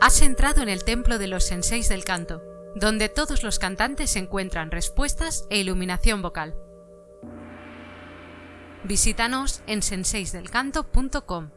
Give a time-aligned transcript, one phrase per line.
[0.00, 2.42] Has entrado en el templo de los senseis del canto,
[2.74, 6.54] donde todos los cantantes encuentran respuestas e iluminación vocal.
[8.84, 11.50] Visítanos en senseisdelcanto.com.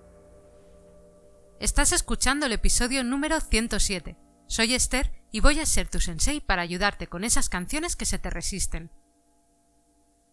[1.60, 4.18] Estás escuchando el episodio número 107.
[4.48, 8.20] Soy Esther y voy a ser tu sensei para ayudarte con esas canciones que se
[8.20, 8.92] te resisten.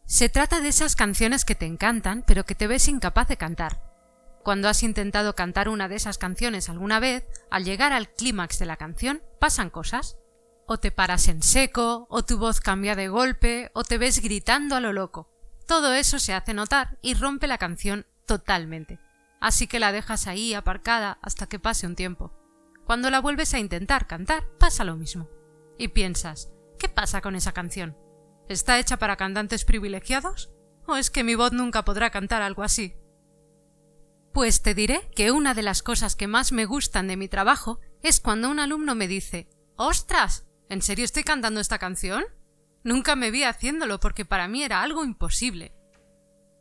[0.04, 3.89] Se trata de esas canciones que te encantan pero que te ves incapaz de cantar.
[4.43, 8.66] Cuando has intentado cantar una de esas canciones alguna vez, al llegar al clímax de
[8.66, 10.16] la canción pasan cosas.
[10.66, 14.77] O te paras en seco, o tu voz cambia de golpe, o te ves gritando
[14.77, 15.28] a lo loco.
[15.66, 18.98] Todo eso se hace notar y rompe la canción totalmente.
[19.41, 22.33] Así que la dejas ahí aparcada hasta que pase un tiempo.
[22.84, 25.28] Cuando la vuelves a intentar cantar, pasa lo mismo.
[25.78, 27.97] Y piensas, ¿qué pasa con esa canción?
[28.48, 30.50] ¿Está hecha para cantantes privilegiados?
[30.86, 32.97] ¿O es que mi voz nunca podrá cantar algo así?
[34.33, 37.80] Pues te diré que una de las cosas que más me gustan de mi trabajo
[38.02, 40.47] es cuando un alumno me dice ¡Ostras!
[40.69, 42.25] ¿En serio estoy cantando esta canción?
[42.84, 45.75] Nunca me vi haciéndolo porque para mí era algo imposible.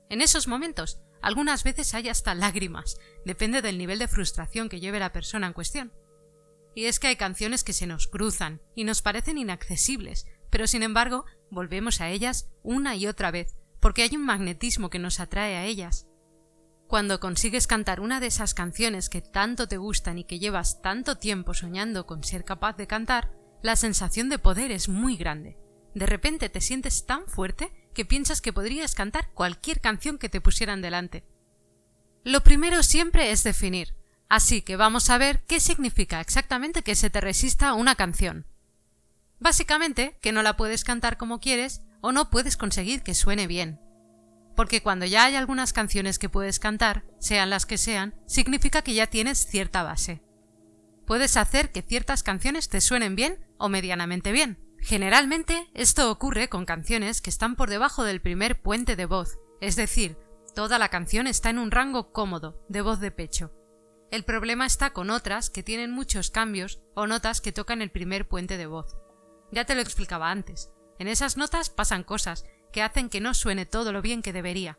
[0.10, 5.00] En esos momentos, algunas veces hay hasta lágrimas, depende del nivel de frustración que lleve
[5.00, 5.94] la persona en cuestión.
[6.76, 10.82] Y es que hay canciones que se nos cruzan y nos parecen inaccesibles, pero sin
[10.82, 15.56] embargo volvemos a ellas una y otra vez, porque hay un magnetismo que nos atrae
[15.56, 16.09] a ellas.
[16.90, 21.20] Cuando consigues cantar una de esas canciones que tanto te gustan y que llevas tanto
[21.20, 23.30] tiempo soñando con ser capaz de cantar,
[23.62, 25.56] la sensación de poder es muy grande.
[25.94, 30.42] De repente te sientes tan fuerte que piensas que podrías cantar cualquier canción que te
[30.42, 31.24] pusieran delante.
[32.24, 33.94] Lo primero siempre es definir,
[34.28, 38.48] así que vamos a ver qué significa exactamente que se te resista una canción.
[39.40, 43.80] Básicamente, que no la puedes cantar como quieres o no puedes conseguir que suene bien.
[44.60, 48.94] Porque cuando ya hay algunas canciones que puedes cantar, sean las que sean, significa que
[48.94, 50.22] ya tienes cierta base.
[51.08, 56.66] Puedes hacer que ciertas canciones te suenen bien o medianamente bien, Generalmente esto ocurre con
[56.66, 60.18] canciones que están por debajo del primer puente de voz, es decir,
[60.54, 63.54] toda la canción está en un rango cómodo, de voz de pecho.
[64.12, 68.28] El problema está con otras que tienen muchos cambios o notas que tocan el primer
[68.28, 68.98] puente de voz.
[69.54, 70.70] Ya te lo explicaba antes.
[70.98, 74.78] En esas notas pasan cosas que hacen que no suene todo lo bien que debería.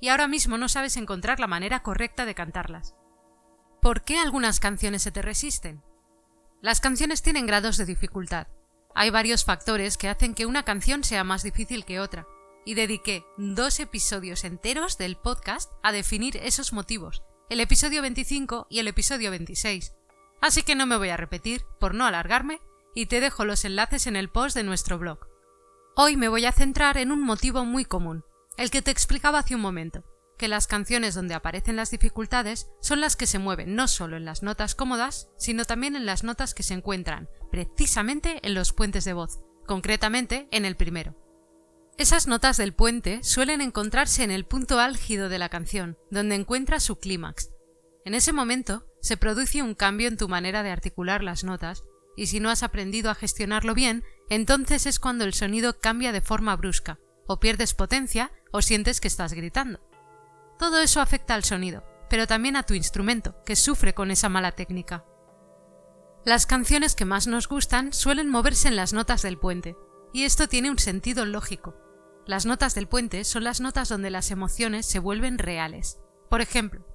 [0.00, 2.94] Y ahora mismo no sabes encontrar la manera correcta de cantarlas.
[3.80, 5.82] ¿Por qué algunas canciones se te resisten?
[6.62, 8.48] Las canciones tienen grados de dificultad.
[8.94, 12.26] Hay varios factores que hacen que una canción sea más difícil que otra,
[12.64, 18.78] y dediqué dos episodios enteros del podcast a definir esos motivos, el episodio 25 y
[18.78, 19.92] el episodio 26.
[20.40, 22.60] Así que no me voy a repetir, por no alargarme,
[22.94, 25.33] y te dejo los enlaces en el post de nuestro blog.
[25.96, 28.24] Hoy me voy a centrar en un motivo muy común,
[28.56, 30.02] el que te explicaba hace un momento,
[30.36, 34.24] que las canciones donde aparecen las dificultades son las que se mueven no solo en
[34.24, 39.04] las notas cómodas, sino también en las notas que se encuentran precisamente en los puentes
[39.04, 41.14] de voz, concretamente en el primero.
[41.96, 46.80] Esas notas del puente suelen encontrarse en el punto álgido de la canción, donde encuentra
[46.80, 47.50] su clímax.
[48.04, 51.84] En ese momento se produce un cambio en tu manera de articular las notas,
[52.16, 56.20] y si no has aprendido a gestionarlo bien, entonces es cuando el sonido cambia de
[56.20, 59.80] forma brusca, o pierdes potencia o sientes que estás gritando.
[60.58, 64.52] Todo eso afecta al sonido, pero también a tu instrumento, que sufre con esa mala
[64.52, 65.04] técnica.
[66.24, 69.76] Las canciones que más nos gustan suelen moverse en las notas del puente,
[70.12, 71.76] y esto tiene un sentido lógico.
[72.26, 75.98] Las notas del puente son las notas donde las emociones se vuelven reales.
[76.30, 76.86] Por ejemplo,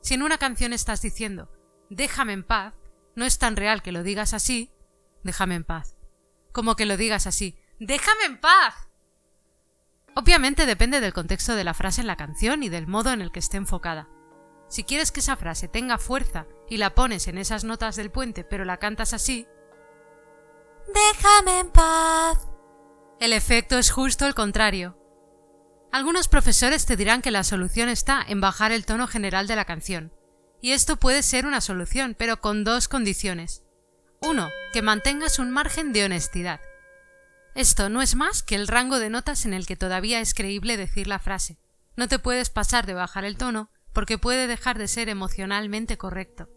[0.00, 1.48] si en una canción estás diciendo
[1.96, 2.74] déjame en paz,
[3.14, 4.72] no es tan real que lo digas así,
[5.22, 5.96] déjame en paz,
[6.52, 8.88] como que lo digas así, déjame en paz.
[10.14, 13.32] Obviamente depende del contexto de la frase en la canción y del modo en el
[13.32, 14.08] que esté enfocada.
[14.68, 18.44] Si quieres que esa frase tenga fuerza y la pones en esas notas del puente
[18.44, 19.46] pero la cantas así,
[20.92, 22.38] Déjame en paz.
[23.20, 24.98] El efecto es justo el contrario.
[25.92, 29.64] Algunos profesores te dirán que la solución está en bajar el tono general de la
[29.64, 30.12] canción.
[30.60, 33.61] Y esto puede ser una solución, pero con dos condiciones.
[34.24, 36.60] Uno, que mantengas un margen de honestidad.
[37.56, 40.76] Esto no es más que el rango de notas en el que todavía es creíble
[40.76, 41.58] decir la frase.
[41.96, 46.48] No te puedes pasar de bajar el tono porque puede dejar de ser emocionalmente correcto.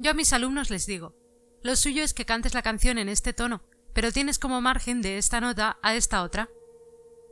[0.00, 1.14] Yo a mis alumnos les digo,
[1.62, 3.62] lo suyo es que cantes la canción en este tono,
[3.94, 6.50] pero tienes como margen de esta nota a esta otra.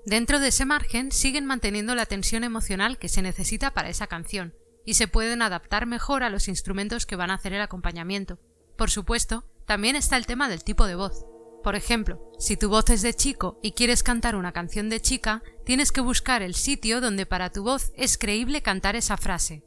[0.07, 4.55] Dentro de ese margen siguen manteniendo la tensión emocional que se necesita para esa canción,
[4.85, 8.39] y se pueden adaptar mejor a los instrumentos que van a hacer el acompañamiento.
[8.79, 11.27] Por supuesto, también está el tema del tipo de voz.
[11.65, 15.43] Por ejemplo, si tu voz es de chico y quieres cantar una canción de chica,
[15.67, 19.65] tienes que buscar el sitio donde para tu voz es creíble cantar esa frase.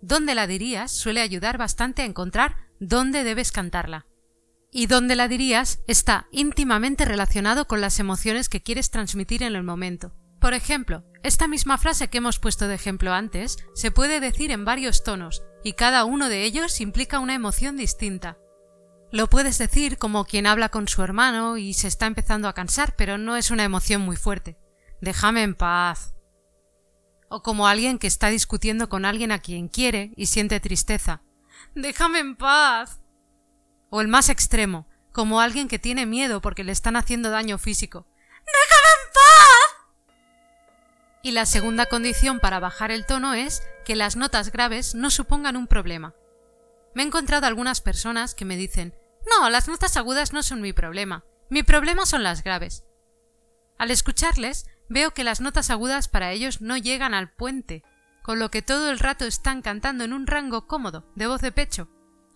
[0.00, 4.06] dónde la dirías suele ayudar bastante a encontrar dónde debes cantarla.
[4.70, 9.62] Y dónde la dirías está íntimamente relacionado con las emociones que quieres transmitir en el
[9.62, 10.12] momento.
[10.40, 14.64] Por ejemplo, esta misma frase que hemos puesto de ejemplo antes se puede decir en
[14.66, 18.36] varios tonos, y cada uno de ellos implica una emoción distinta.
[19.10, 22.94] Lo puedes decir como quien habla con su hermano y se está empezando a cansar,
[22.96, 24.58] pero no es una emoción muy fuerte.
[25.00, 26.14] Déjame en paz.
[27.28, 31.22] O como alguien que está discutiendo con alguien a quien quiere y siente tristeza.
[31.74, 33.00] Déjame en paz.
[33.88, 38.06] O el más extremo, como alguien que tiene miedo porque le están haciendo daño físico.
[38.44, 39.63] ¡Déjame en paz!
[41.24, 45.56] Y la segunda condición para bajar el tono es que las notas graves no supongan
[45.56, 46.14] un problema.
[46.94, 48.94] Me he encontrado algunas personas que me dicen
[49.30, 51.24] No, las notas agudas no son mi problema.
[51.48, 52.84] Mi problema son las graves.
[53.78, 57.82] Al escucharles, veo que las notas agudas para ellos no llegan al puente,
[58.22, 61.52] con lo que todo el rato están cantando en un rango cómodo, de voz de
[61.52, 61.88] pecho.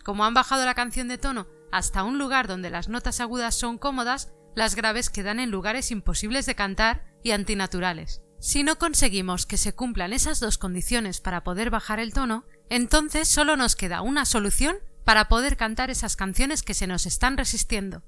[0.02, 3.76] Como han bajado la canción de tono hasta un lugar donde las notas agudas son
[3.76, 8.22] cómodas, las graves quedan en lugares imposibles de cantar y antinaturales.
[8.40, 13.28] Si no conseguimos que se cumplan esas dos condiciones para poder bajar el tono, entonces
[13.28, 18.02] solo nos queda una solución para poder cantar esas canciones que se nos están resistiendo.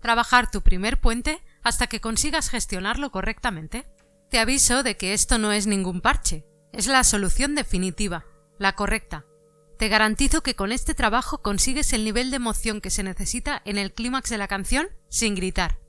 [0.00, 3.86] Trabajar tu primer puente hasta que consigas gestionarlo correctamente.
[4.30, 8.24] Te aviso de que esto no es ningún parche, es la solución definitiva,
[8.58, 9.24] la correcta.
[9.78, 13.78] Te garantizo que con este trabajo consigues el nivel de emoción que se necesita en
[13.78, 15.80] el clímax de la canción sin gritar.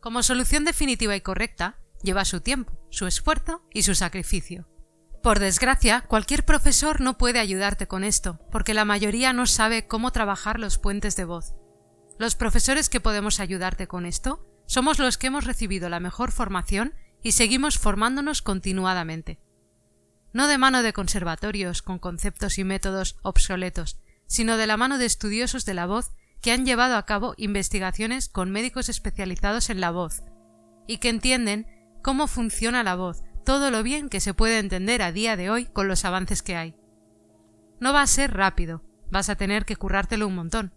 [0.00, 4.66] Como solución definitiva y correcta, lleva su tiempo, su esfuerzo y su sacrificio.
[5.22, 10.12] Por desgracia, cualquier profesor no puede ayudarte con esto, porque la mayoría no sabe cómo
[10.12, 11.54] trabajar los puentes de voz.
[12.18, 16.94] Los profesores que podemos ayudarte con esto somos los que hemos recibido la mejor formación
[17.22, 19.40] y seguimos formándonos continuadamente.
[20.32, 25.06] No de mano de conservatorios con conceptos y métodos obsoletos, sino de la mano de
[25.06, 29.90] estudiosos de la voz que han llevado a cabo investigaciones con médicos especializados en la
[29.90, 30.22] voz
[30.86, 31.66] y que entienden
[32.06, 35.64] cómo funciona la voz, todo lo bien que se puede entender a día de hoy
[35.64, 36.76] con los avances que hay.
[37.80, 40.72] No va a ser rápido, vas a tener que currártelo un montón.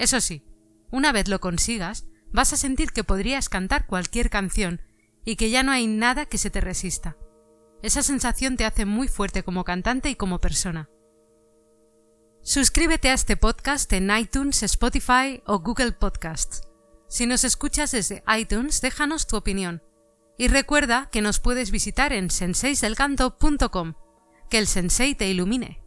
[0.00, 0.42] Eso sí,
[0.90, 4.82] una vez lo consigas, vas a sentir que podrías cantar cualquier canción
[5.24, 7.16] y que ya no hay nada que se te resista.
[7.84, 10.90] Esa sensación te hace muy fuerte como cantante y como persona.
[12.42, 16.62] Suscríbete a este podcast en iTunes, Spotify o Google Podcasts.
[17.08, 19.80] Si nos escuchas desde iTunes, déjanos tu opinión
[20.38, 23.94] y recuerda que nos puedes visitar en senseisdelcanto.com.
[24.50, 25.83] Que el sensei te ilumine.